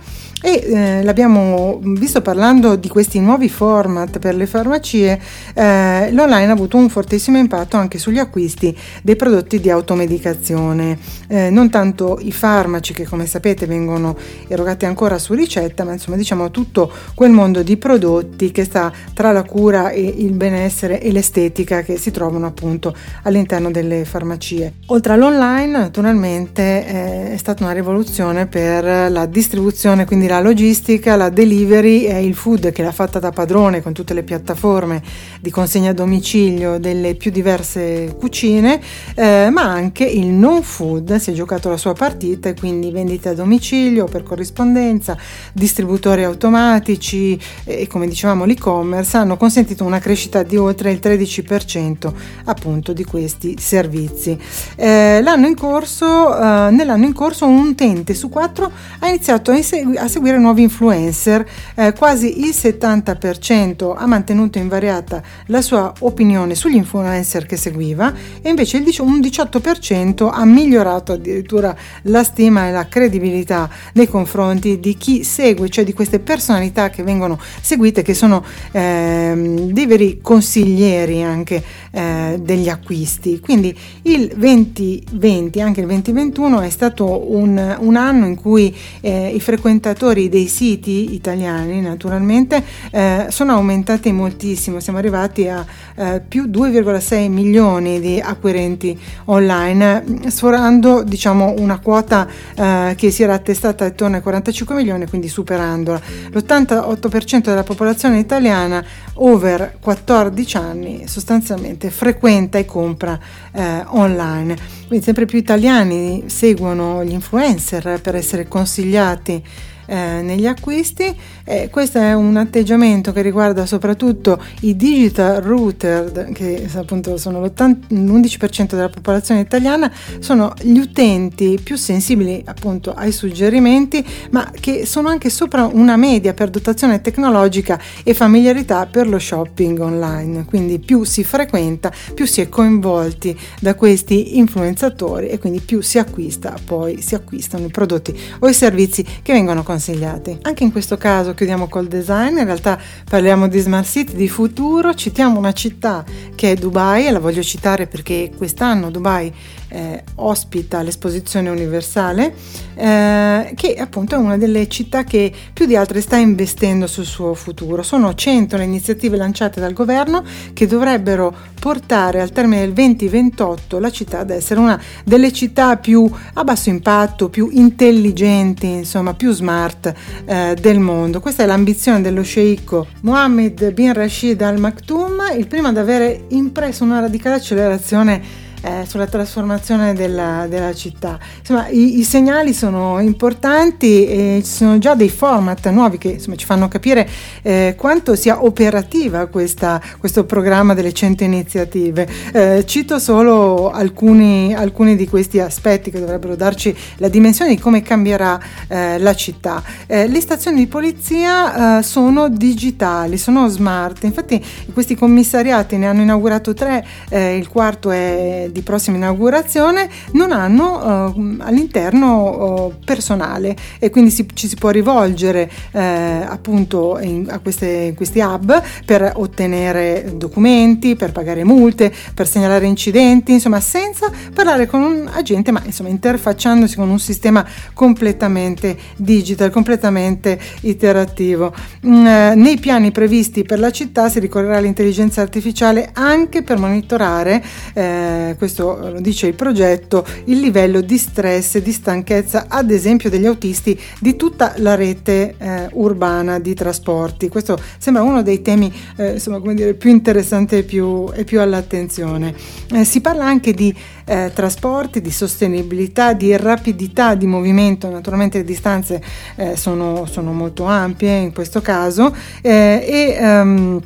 e 0.46 0.62
eh, 0.64 1.02
l'abbiamo 1.02 1.80
visto 1.82 2.22
parlando 2.22 2.76
di 2.76 2.86
questi 2.86 3.18
nuovi 3.18 3.48
format 3.48 4.20
per 4.20 4.36
le 4.36 4.46
farmacie, 4.46 5.20
eh, 5.52 6.12
l'online 6.12 6.46
ha 6.46 6.52
avuto 6.52 6.76
un 6.76 6.88
fortissimo 6.88 7.36
impatto 7.36 7.76
anche 7.76 7.98
sugli 7.98 8.18
acquisti 8.18 8.72
dei 9.02 9.16
prodotti 9.16 9.58
di 9.58 9.70
automedicazione, 9.70 10.98
eh, 11.26 11.50
non 11.50 11.68
tanto 11.68 12.20
i 12.22 12.30
farmaci 12.30 12.94
che 12.94 13.04
come 13.06 13.26
sapete 13.26 13.66
vengono 13.66 14.16
erogati 14.46 14.84
ancora 14.84 15.18
su 15.18 15.34
ricetta, 15.34 15.82
ma 15.82 15.94
insomma 15.94 16.16
diciamo 16.16 16.48
tutto 16.52 16.92
quel 17.16 17.32
mondo 17.32 17.64
di 17.64 17.76
prodotti 17.76 18.52
che 18.52 18.62
sta 18.62 18.92
tra 19.14 19.32
la 19.32 19.42
cura 19.42 19.90
e 19.90 20.00
il 20.00 20.32
benessere 20.34 21.00
e 21.00 21.10
l'estetica 21.10 21.82
che 21.82 21.98
si 21.98 22.12
trovano 22.12 22.46
appunto 22.46 22.94
all'interno 23.24 23.72
delle 23.72 24.04
farmacie. 24.04 24.74
Oltre 24.86 25.14
all'online 25.14 25.76
naturalmente 25.76 26.86
eh, 26.86 27.32
è 27.32 27.36
stata 27.36 27.64
una 27.64 27.72
rivoluzione 27.72 28.46
per 28.46 29.10
la 29.10 29.26
distribuzione, 29.26 30.04
quindi 30.04 30.28
la 30.28 30.34
logistica, 30.40 31.16
la 31.16 31.28
delivery 31.28 32.04
e 32.04 32.24
il 32.24 32.34
food 32.34 32.72
che 32.72 32.82
l'ha 32.82 32.92
fatta 32.92 33.18
da 33.18 33.30
padrone 33.30 33.82
con 33.82 33.92
tutte 33.92 34.14
le 34.14 34.22
piattaforme 34.22 35.02
di 35.40 35.50
consegna 35.50 35.90
a 35.90 35.92
domicilio 35.92 36.78
delle 36.78 37.14
più 37.14 37.30
diverse 37.30 38.14
cucine, 38.18 38.80
eh, 39.14 39.48
ma 39.50 39.62
anche 39.62 40.04
il 40.04 40.26
non 40.26 40.62
food 40.62 41.16
si 41.16 41.30
è 41.30 41.34
giocato 41.34 41.68
la 41.68 41.76
sua 41.76 41.92
partita 41.92 42.48
e 42.48 42.54
quindi 42.54 42.90
vendite 42.90 43.30
a 43.30 43.34
domicilio 43.34 44.06
per 44.06 44.22
corrispondenza, 44.22 45.16
distributori 45.52 46.24
automatici 46.24 47.38
e 47.64 47.86
come 47.86 48.06
dicevamo 48.08 48.44
l'e-commerce 48.44 49.16
hanno 49.16 49.36
consentito 49.36 49.84
una 49.84 49.98
crescita 49.98 50.42
di 50.42 50.56
oltre 50.56 50.90
il 50.90 51.00
13% 51.02 52.12
appunto 52.44 52.92
di 52.92 53.04
questi 53.04 53.56
servizi. 53.58 54.38
Eh, 54.76 55.20
l'anno 55.22 55.46
in 55.46 55.54
corso, 55.54 56.36
eh, 56.36 56.70
nell'anno 56.70 57.04
in 57.04 57.12
corso 57.12 57.46
un 57.46 57.68
utente 57.68 58.14
su 58.14 58.28
quattro 58.28 58.70
ha 58.98 59.08
iniziato 59.08 59.50
a, 59.50 59.56
insegu- 59.56 59.96
a 59.96 60.08
seguire 60.16 60.38
nuovi 60.38 60.62
influencer, 60.62 61.46
eh, 61.74 61.92
quasi 61.92 62.40
il 62.40 62.54
70% 62.54 63.94
ha 63.94 64.06
mantenuto 64.06 64.56
invariata 64.56 65.22
la 65.48 65.60
sua 65.60 65.92
opinione 65.98 66.54
sugli 66.54 66.76
influencer 66.76 67.44
che 67.44 67.58
seguiva 67.58 68.14
e 68.40 68.48
invece 68.48 68.78
un 69.02 69.20
18% 69.20 70.30
ha 70.32 70.44
migliorato 70.46 71.12
addirittura 71.12 71.76
la 72.04 72.24
stima 72.24 72.66
e 72.66 72.72
la 72.72 72.86
credibilità 72.88 73.68
nei 73.92 74.08
confronti 74.08 74.80
di 74.80 74.96
chi 74.96 75.22
segue, 75.22 75.68
cioè 75.68 75.84
di 75.84 75.92
queste 75.92 76.18
personalità 76.18 76.88
che 76.88 77.02
vengono 77.02 77.38
seguite, 77.60 78.00
che 78.00 78.14
sono 78.14 78.42
eh, 78.72 79.68
dei 79.70 79.84
veri 79.84 80.20
consiglieri 80.22 81.22
anche 81.22 81.62
eh, 81.90 82.38
degli 82.40 82.70
acquisti. 82.70 83.38
Quindi 83.38 83.76
il 84.02 84.32
2020, 84.34 85.60
anche 85.60 85.80
il 85.80 85.86
2021 85.86 86.60
è 86.62 86.70
stato 86.70 87.34
un, 87.34 87.76
un 87.80 87.96
anno 87.96 88.24
in 88.24 88.36
cui 88.36 88.74
eh, 89.02 89.28
i 89.28 89.40
frequentatori 89.40 90.04
dei 90.14 90.46
siti 90.46 91.14
italiani 91.14 91.80
naturalmente 91.80 92.62
eh, 92.90 93.26
sono 93.28 93.52
aumentati 93.52 94.12
moltissimo, 94.12 94.80
siamo 94.80 94.98
arrivati 94.98 95.48
a 95.48 95.64
eh, 95.96 96.22
più 96.26 96.44
2,6 96.44 97.28
milioni 97.28 98.00
di 98.00 98.20
acquirenti 98.20 98.98
online, 99.26 100.02
sforando 100.28 101.02
diciamo 101.02 101.54
una 101.58 101.78
quota 101.80 102.26
eh, 102.54 102.94
che 102.96 103.10
si 103.10 103.22
era 103.22 103.34
attestata 103.34 103.84
attorno 103.84 104.16
ai 104.16 104.22
45 104.22 104.74
milioni, 104.74 105.06
quindi 105.06 105.28
superandola. 105.28 106.00
L'88% 106.30 107.40
della 107.40 107.62
popolazione 107.62 108.18
italiana 108.18 108.84
over 109.14 109.76
14 109.80 110.56
anni 110.56 111.08
sostanzialmente 111.08 111.90
frequenta 111.90 112.58
e 112.58 112.64
compra 112.64 113.18
eh, 113.52 113.82
online. 113.86 114.56
Quindi 114.86 115.04
sempre 115.04 115.24
più 115.26 115.38
italiani 115.38 116.24
seguono 116.26 117.04
gli 117.04 117.12
influencer 117.12 118.00
per 118.00 118.14
essere 118.14 118.46
consigliati 118.46 119.42
eh, 119.86 120.20
negli 120.22 120.46
acquisti. 120.46 121.14
Eh, 121.44 121.68
questo 121.70 121.98
è 121.98 122.12
un 122.12 122.36
atteggiamento 122.36 123.12
che 123.12 123.22
riguarda 123.22 123.66
soprattutto 123.66 124.42
i 124.62 124.76
digital 124.76 125.40
router, 125.40 126.30
che 126.32 126.68
appunto 126.74 127.16
sono 127.16 127.40
l'11% 127.40 128.70
della 128.70 128.88
popolazione 128.88 129.40
italiana, 129.40 129.90
sono 130.18 130.52
gli 130.60 130.78
utenti 130.78 131.58
più 131.62 131.76
sensibili 131.76 132.42
appunto 132.44 132.92
ai 132.92 133.12
suggerimenti, 133.12 134.04
ma 134.30 134.50
che 134.58 134.86
sono 134.86 135.08
anche 135.08 135.30
sopra 135.30 135.68
una 135.72 135.96
media 135.96 136.34
per 136.34 136.50
dotazione 136.50 137.00
tecnologica 137.00 137.80
e 138.02 138.12
familiarità 138.12 138.86
per 138.86 139.08
lo 139.08 139.18
shopping 139.18 139.78
online. 139.78 140.44
Quindi 140.44 140.78
più 140.78 141.04
si 141.04 141.22
frequenta, 141.22 141.92
più 142.12 142.26
si 142.26 142.40
è 142.40 142.48
coinvolti 142.48 143.38
da 143.60 143.74
questi 143.74 144.38
influenzatori 144.38 145.28
e 145.28 145.38
quindi 145.38 145.60
più 145.60 145.80
si 145.80 145.98
acquista, 145.98 146.56
poi 146.64 147.00
si 147.00 147.14
acquistano 147.14 147.66
i 147.66 147.70
prodotti 147.70 148.18
o 148.40 148.48
i 148.48 148.54
servizi 148.54 149.04
che 149.22 149.32
vengono 149.32 149.62
consigliati 149.62 149.74
consigliati. 149.76 150.38
Anche 150.42 150.64
in 150.64 150.72
questo 150.72 150.96
caso 150.96 151.34
chiudiamo 151.34 151.68
col 151.68 151.86
design, 151.86 152.38
in 152.38 152.44
realtà 152.44 152.78
parliamo 153.08 153.46
di 153.46 153.58
smart 153.58 153.86
city, 153.86 154.14
di 154.14 154.28
futuro, 154.28 154.94
citiamo 154.94 155.38
una 155.38 155.52
città 155.52 156.04
che 156.34 156.52
è 156.52 156.54
Dubai 156.54 157.06
e 157.06 157.10
la 157.10 157.20
voglio 157.20 157.42
citare 157.42 157.86
perché 157.86 158.30
quest'anno 158.34 158.90
Dubai 158.90 159.32
eh, 159.68 160.02
ospita 160.16 160.82
l'esposizione 160.82 161.48
universale, 161.50 162.34
eh, 162.74 163.52
che 163.54 163.74
appunto 163.74 164.14
è 164.14 164.18
una 164.18 164.36
delle 164.36 164.68
città 164.68 165.04
che 165.04 165.32
più 165.52 165.66
di 165.66 165.76
altre 165.76 166.00
sta 166.00 166.16
investendo 166.16 166.86
sul 166.86 167.04
suo 167.04 167.34
futuro. 167.34 167.82
Sono 167.82 168.14
100 168.14 168.56
le 168.56 168.64
iniziative 168.64 169.16
lanciate 169.16 169.60
dal 169.60 169.72
governo 169.72 170.24
che 170.52 170.66
dovrebbero 170.66 171.34
portare 171.58 172.20
al 172.20 172.30
termine 172.30 172.60
del 172.60 172.72
2028 172.72 173.78
la 173.80 173.90
città 173.90 174.20
ad 174.20 174.30
essere 174.30 174.60
una 174.60 174.80
delle 175.04 175.32
città 175.32 175.76
più 175.76 176.08
a 176.34 176.44
basso 176.44 176.68
impatto, 176.68 177.28
più 177.28 177.48
intelligenti, 177.50 178.66
insomma 178.66 179.14
più 179.14 179.32
smart 179.32 179.92
eh, 180.24 180.56
del 180.60 180.78
mondo. 180.78 181.20
Questa 181.20 181.42
è 181.42 181.46
l'ambizione 181.46 182.00
dello 182.00 182.22
sceicco 182.22 182.86
Mohammed 183.02 183.72
bin 183.72 183.92
Rashid 183.92 184.40
Al 184.42 184.58
Maktoum, 184.58 185.32
il 185.36 185.46
primo 185.46 185.68
ad 185.68 185.76
avere 185.76 186.24
impresso 186.28 186.84
una 186.84 187.00
radicale 187.00 187.36
accelerazione 187.36 188.45
eh, 188.62 188.84
sulla 188.86 189.06
trasformazione 189.06 189.92
della, 189.94 190.46
della 190.48 190.74
città. 190.74 191.18
Insomma, 191.38 191.68
i, 191.68 191.98
i, 191.98 192.04
segnali 192.04 192.52
sono 192.52 193.00
importanti 193.00 194.06
e 194.06 194.40
ci 194.44 194.50
sono 194.50 194.78
già 194.78 194.94
dei 194.94 195.08
format 195.08 195.68
nuovi 195.70 195.98
che 195.98 196.08
insomma, 196.08 196.36
ci 196.36 196.44
fanno 196.44 196.68
capire 196.68 197.08
eh, 197.42 197.74
quanto 197.76 198.14
sia 198.14 198.44
operativa 198.44 199.26
questa, 199.26 199.80
questo 199.98 200.24
programma 200.24 200.74
delle 200.74 200.92
100 200.92 201.24
iniziative. 201.24 202.08
Eh, 202.32 202.64
cito 202.66 202.98
solo 202.98 203.70
alcuni, 203.70 204.54
alcuni, 204.54 204.96
di 204.96 205.08
questi 205.08 205.40
aspetti 205.40 205.90
che 205.90 206.00
dovrebbero 206.00 206.36
darci 206.36 206.74
la 206.96 207.08
dimensione 207.08 207.54
di 207.54 207.60
come 207.60 207.82
cambierà 207.82 208.40
eh, 208.68 208.98
la 208.98 209.14
città. 209.14 209.62
Eh, 209.86 210.08
le 210.08 210.20
stazioni 210.20 210.58
di 210.58 210.66
polizia 210.66 211.78
eh, 211.78 211.82
sono 211.82 212.28
digitali, 212.28 213.18
sono 213.18 213.48
smart, 213.48 214.04
infatti 214.04 214.42
questi 214.72 214.94
commissariati 214.94 215.76
ne 215.76 215.86
hanno 215.86 216.02
inaugurato 216.02 216.54
tre, 216.54 216.84
il 217.10 217.48
quarto 217.48 217.90
è 217.90 218.45
di 218.52 218.62
prossima 218.62 218.96
inaugurazione 218.96 219.88
non 220.12 220.32
hanno 220.32 221.12
uh, 221.14 221.36
all'interno 221.40 222.66
uh, 222.66 222.72
personale 222.84 223.56
e 223.78 223.90
quindi 223.90 224.10
si, 224.10 224.26
ci 224.34 224.48
si 224.48 224.56
può 224.56 224.70
rivolgere 224.70 225.50
uh, 225.72 225.78
appunto 225.78 226.98
in, 227.00 227.26
a 227.30 227.38
queste, 227.38 227.94
questi 227.96 228.20
hub 228.20 228.62
per 228.84 229.12
ottenere 229.16 230.12
documenti, 230.16 230.96
per 230.96 231.12
pagare 231.12 231.44
multe, 231.44 231.92
per 232.14 232.26
segnalare 232.26 232.66
incidenti, 232.66 233.32
insomma 233.32 233.60
senza 233.60 234.10
parlare 234.32 234.66
con 234.66 234.82
un 234.82 235.08
agente 235.12 235.50
ma 235.50 235.62
insomma 235.64 235.88
interfacciandosi 235.88 236.76
con 236.76 236.88
un 236.88 236.98
sistema 236.98 237.44
completamente 237.72 238.76
digital, 238.96 239.50
completamente 239.50 240.38
iterativo. 240.62 241.52
Mm, 241.86 242.04
nei 242.34 242.58
piani 242.58 242.90
previsti 242.90 243.42
per 243.42 243.58
la 243.58 243.70
città 243.70 244.08
si 244.08 244.20
ricorrerà 244.20 244.56
all'intelligenza 244.56 245.20
artificiale 245.20 245.90
anche 245.92 246.42
per 246.42 246.58
monitorare 246.58 247.42
eh, 247.74 248.34
questo 248.36 248.90
lo 248.90 249.00
dice 249.00 249.26
il 249.26 249.34
progetto, 249.34 250.04
il 250.24 250.40
livello 250.40 250.80
di 250.80 250.98
stress 250.98 251.56
e 251.56 251.62
di 251.62 251.72
stanchezza, 251.72 252.46
ad 252.48 252.70
esempio 252.70 253.10
degli 253.10 253.26
autisti, 253.26 253.78
di 254.00 254.16
tutta 254.16 254.54
la 254.58 254.74
rete 254.74 255.34
eh, 255.38 255.68
urbana 255.72 256.38
di 256.38 256.54
trasporti. 256.54 257.28
Questo 257.28 257.58
sembra 257.78 258.02
uno 258.02 258.22
dei 258.22 258.42
temi 258.42 258.72
eh, 258.96 259.12
insomma, 259.12 259.40
dire, 259.52 259.74
più 259.74 259.90
interessanti 259.90 260.56
e 260.56 260.62
più, 260.62 261.10
e 261.12 261.24
più 261.24 261.40
all'attenzione. 261.40 262.34
Eh, 262.72 262.84
si 262.84 263.00
parla 263.00 263.24
anche 263.24 263.52
di 263.52 263.74
eh, 264.04 264.30
trasporti, 264.32 265.00
di 265.00 265.10
sostenibilità, 265.10 266.12
di 266.12 266.36
rapidità 266.36 267.14
di 267.14 267.26
movimento, 267.26 267.90
naturalmente 267.90 268.38
le 268.38 268.44
distanze 268.44 269.02
eh, 269.36 269.56
sono, 269.56 270.06
sono, 270.06 270.32
molto 270.32 270.64
ampie 270.64 271.16
in 271.16 271.32
questo 271.32 271.60
caso 271.60 272.14
eh, 272.42 272.84
e 272.86 273.18
um, 273.20 273.80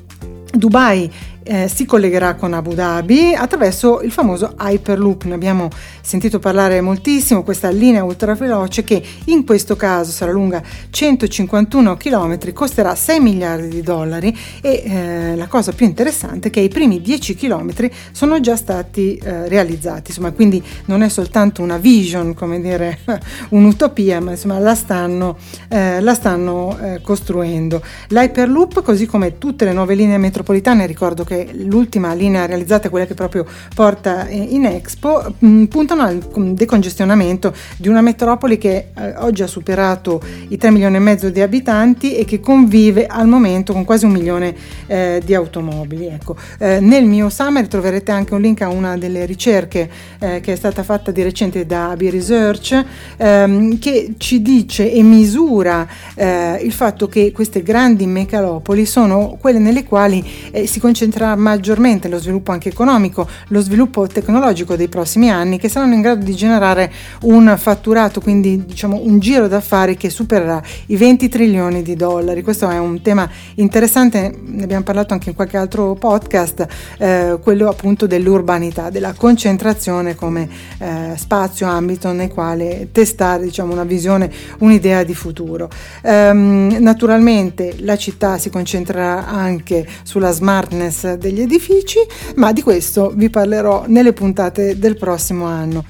Dubai 0.53 1.11
eh, 1.43 1.69
si 1.69 1.87
collegherà 1.87 2.35
con 2.35 2.53
Abu 2.53 2.75
Dhabi 2.75 3.35
attraverso 3.35 4.01
il 4.03 4.11
famoso 4.11 4.55
Hyperloop. 4.59 5.25
Ne 5.25 5.35
abbiamo 5.35 5.69
sentito 6.01 6.39
parlare 6.39 6.81
moltissimo, 6.81 7.43
questa 7.43 7.71
linea 7.71 8.05
ultraveloce 8.05 8.85
che 8.85 9.03
in 9.27 9.45
questo 9.45 9.77
caso 9.77 10.11
sarà 10.11 10.33
lunga 10.33 10.63
151 10.91 11.97
km, 11.97 12.53
costerà 12.53 12.95
6 12.95 13.21
miliardi 13.21 13.69
di 13.69 13.83
dollari 13.83 14.37
e 14.61 14.83
eh, 14.85 15.37
la 15.37 15.47
cosa 15.47 15.73
più 15.73 15.87
interessante 15.87 16.49
è 16.49 16.51
che 16.51 16.61
i 16.61 16.69
primi 16.69 17.01
10 17.01 17.35
km 17.35 17.91
sono 18.13 18.41
già 18.41 18.57
stati 18.57 19.17
eh, 19.17 19.49
realizzati, 19.49 20.11
insomma, 20.11 20.33
quindi 20.33 20.63
non 20.87 21.03
è 21.03 21.09
soltanto 21.09 21.63
una 21.63 21.79
vision, 21.79 22.35
come 22.35 22.61
dire, 22.61 22.99
un'utopia, 23.51 24.21
ma 24.21 24.33
insomma 24.33 24.59
la 24.59 24.75
stanno, 24.75 25.37
eh, 25.69 26.01
la 26.01 26.15
stanno 26.15 26.79
eh, 26.79 27.01
costruendo. 27.03 27.83
L'Hyperloop, 28.09 28.83
così 28.83 29.07
come 29.07 29.39
tutte 29.39 29.65
le 29.65 29.73
nuove 29.73 29.95
linee 29.95 30.19
metropolitane, 30.19 30.87
ricordo 30.87 31.25
che 31.25 31.30
l'ultima 31.53 32.13
linea 32.15 32.47
realizzata 32.47 32.87
è 32.87 32.91
quella 32.91 33.07
che 33.07 33.15
proprio 33.15 33.47
porta 33.75 34.27
in 34.29 34.65
Expo, 34.67 35.35
mh, 35.39 35.65
puntano 35.65 36.03
al 36.03 36.19
decongestionamento 36.55 37.55
di 37.77 37.89
una 37.89 38.01
metropoli 38.01 38.59
che 38.59 38.89
eh, 38.95 39.15
oggi 39.19 39.43
ha 39.43 39.47
superato 39.47 40.21
i 40.49 40.57
3 40.57 40.71
milioni 40.71 40.97
e 40.97 41.01
mezzo 41.01 41.31
di 41.31 41.41
abitanti 41.41 42.17
e 42.17 42.25
che 42.25 42.41
convive 42.41 43.07
al 43.07 43.27
momento 43.27 43.73
con 43.73 43.85
quasi 43.85 44.05
un 44.05 44.13
milione 44.13 44.55
eh, 44.87 45.21
di 45.25 45.35
automobili. 45.35 46.07
Ecco, 46.07 46.37
eh, 46.59 46.81
nel 46.81 47.05
mio 47.05 47.29
summary 47.29 47.67
troverete 47.67 48.11
anche 48.11 48.35
un 48.35 48.41
link 48.41 48.63
a 48.63 48.69
una 48.69 48.97
delle 48.97 49.25
ricerche 49.25 49.91
eh, 50.19 50.41
che 50.41 50.53
è 50.53 50.57
stata 50.57 50.83
fatta 50.83 51.11
di 51.11 51.23
recente 51.23 51.67
da 51.67 51.91
AB 51.91 52.03
Research 52.03 52.85
ehm, 53.17 53.79
che 53.79 54.15
ci 54.19 54.43
dice 54.43 54.91
e 54.91 55.03
misura 55.03 55.87
eh, 56.15 56.61
il 56.63 56.73
fatto 56.73 57.09
che 57.09 57.33
queste 57.33 57.63
grandi 57.63 58.07
megalopoli 58.07 58.87
sono 58.87 59.37
quelle 59.41 59.59
nelle 59.59 59.85
quali 59.85 60.25
eh, 60.51 60.67
si 60.67 60.81
concentrerà 61.21 61.37
maggiormente 61.37 62.09
lo 62.09 62.19
sviluppo 62.19 62.53
anche 62.53 62.71
economico, 62.71 63.29
lo 63.49 63.61
sviluppo 63.61 64.07
tecnologico 64.07 64.77
dei 64.77 64.89
prossimi 64.89 65.31
anni 65.31 65.59
che 65.59 65.69
saranno 65.69 65.95
in 65.95 66.01
grado 66.01 66.25
di 66.25 66.35
generare 66.35 66.91
un 67.23 67.55
fatturato, 67.59 68.21
quindi 68.21 68.65
diciamo 68.65 69.01
un 69.03 69.19
giro 69.19 69.47
d'affari 69.47 69.97
che 69.97 70.09
supererà 70.09 70.63
i 70.87 70.97
20 70.97 71.29
trilioni 71.29 71.83
di 71.83 71.95
dollari. 71.95 72.43
Questo 72.43 72.69
è 72.69 72.79
un 72.79 73.03
tema 73.03 73.29
interessante, 73.57 74.35
ne 74.43 74.63
abbiamo 74.63 74.83
parlato 74.83 75.13
anche 75.13 75.29
in 75.29 75.35
qualche 75.35 75.59
altro 75.59 75.95
podcast, 75.95 76.67
eh, 76.99 77.39
quello 77.43 77.69
appunto 77.69 78.07
dell'urbanità, 78.07 78.89
della 78.91 79.13
concentrazione 79.13 80.15
come 80.15 80.49
eh, 80.79 81.13
spazio, 81.17 81.67
ambito 81.67 82.13
nel 82.13 82.29
quale 82.31 82.89
testare 82.93 83.45
diciamo 83.45 83.73
una 83.73 83.85
visione, 83.85 84.31
un'idea 84.61 85.03
di 85.03 85.15
futuro. 85.15 85.69
Um, 86.03 86.77
naturalmente 86.81 87.75
la 87.81 87.97
città 87.97 88.39
si 88.39 88.49
concentrerà 88.49 89.27
anche 89.27 89.87
sulla 90.03 90.31
smartness 90.31 91.10
degli 91.17 91.41
edifici, 91.41 91.99
ma 92.37 92.53
di 92.53 92.63
questo 92.63 93.13
vi 93.15 93.31
parlerò 93.31 93.85
nelle 93.87 94.13
puntate 94.13 94.79
del 94.79 94.97
prossimo 94.97 95.47
anno 95.47 95.85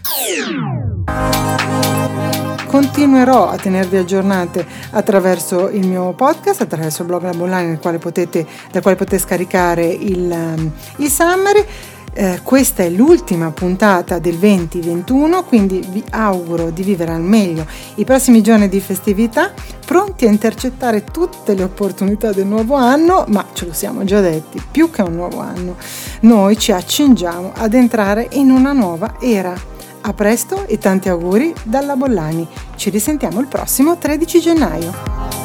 continuerò 2.70 3.48
a 3.48 3.56
tenervi 3.56 3.96
aggiornate 3.96 4.64
attraverso 4.92 5.68
il 5.70 5.84
mio 5.88 6.12
podcast, 6.12 6.60
attraverso 6.60 7.02
il 7.02 7.08
blog 7.08 7.22
La 7.24 7.32
Bollani, 7.32 7.78
quale 7.78 7.98
potete, 7.98 8.46
dal 8.70 8.80
quale 8.80 8.96
potete 8.96 9.18
scaricare 9.18 9.86
il, 9.86 10.30
um, 10.30 10.70
il 10.98 11.10
summary. 11.10 11.64
Eh, 12.12 12.40
questa 12.42 12.82
è 12.82 12.90
l'ultima 12.90 13.52
puntata 13.52 14.18
del 14.18 14.34
2021, 14.36 15.44
quindi 15.44 15.84
vi 15.90 16.02
auguro 16.10 16.70
di 16.70 16.82
vivere 16.82 17.12
al 17.12 17.20
meglio 17.20 17.64
i 17.96 18.04
prossimi 18.04 18.42
giorni 18.42 18.68
di 18.68 18.80
festività, 18.80 19.52
pronti 19.86 20.26
a 20.26 20.28
intercettare 20.28 21.04
tutte 21.04 21.54
le 21.54 21.62
opportunità 21.62 22.32
del 22.32 22.46
nuovo 22.46 22.74
anno, 22.74 23.24
ma 23.28 23.46
ce 23.52 23.66
lo 23.66 23.72
siamo 23.72 24.02
già 24.04 24.20
detti, 24.20 24.60
più 24.70 24.90
che 24.90 25.02
un 25.02 25.14
nuovo 25.14 25.38
anno, 25.38 25.76
noi 26.20 26.58
ci 26.58 26.72
accingiamo 26.72 27.52
ad 27.54 27.74
entrare 27.74 28.26
in 28.32 28.50
una 28.50 28.72
nuova 28.72 29.14
era. 29.20 29.54
A 30.02 30.12
presto 30.14 30.66
e 30.66 30.78
tanti 30.78 31.10
auguri 31.10 31.52
dalla 31.62 31.94
Bollani. 31.94 32.48
Ci 32.74 32.88
risentiamo 32.88 33.38
il 33.38 33.46
prossimo 33.46 33.98
13 33.98 34.40
gennaio. 34.40 35.39